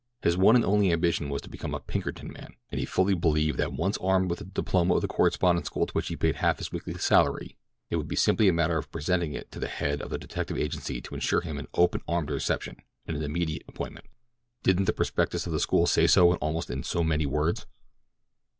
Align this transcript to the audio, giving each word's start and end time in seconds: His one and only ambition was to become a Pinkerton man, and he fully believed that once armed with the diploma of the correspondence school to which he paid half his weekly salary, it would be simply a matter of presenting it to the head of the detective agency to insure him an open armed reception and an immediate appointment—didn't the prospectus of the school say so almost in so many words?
His 0.23 0.35
one 0.35 0.55
and 0.55 0.65
only 0.65 0.91
ambition 0.91 1.29
was 1.29 1.43
to 1.43 1.49
become 1.51 1.75
a 1.75 1.79
Pinkerton 1.79 2.33
man, 2.33 2.55
and 2.71 2.79
he 2.79 2.87
fully 2.87 3.13
believed 3.13 3.59
that 3.59 3.71
once 3.71 3.99
armed 3.99 4.31
with 4.31 4.39
the 4.39 4.45
diploma 4.45 4.95
of 4.95 5.03
the 5.03 5.07
correspondence 5.07 5.67
school 5.67 5.85
to 5.85 5.93
which 5.93 6.07
he 6.07 6.15
paid 6.15 6.37
half 6.37 6.57
his 6.57 6.71
weekly 6.71 6.95
salary, 6.95 7.55
it 7.91 7.97
would 7.97 8.07
be 8.07 8.15
simply 8.15 8.47
a 8.47 8.51
matter 8.51 8.79
of 8.79 8.91
presenting 8.91 9.33
it 9.33 9.51
to 9.51 9.59
the 9.59 9.67
head 9.67 10.01
of 10.01 10.09
the 10.09 10.17
detective 10.17 10.57
agency 10.57 11.01
to 11.01 11.13
insure 11.13 11.41
him 11.41 11.59
an 11.59 11.67
open 11.75 12.01
armed 12.07 12.31
reception 12.31 12.77
and 13.05 13.15
an 13.15 13.21
immediate 13.21 13.61
appointment—didn't 13.67 14.85
the 14.85 14.93
prospectus 14.93 15.45
of 15.45 15.53
the 15.53 15.59
school 15.59 15.85
say 15.85 16.07
so 16.07 16.33
almost 16.37 16.71
in 16.71 16.81
so 16.81 17.03
many 17.03 17.27
words? 17.27 17.67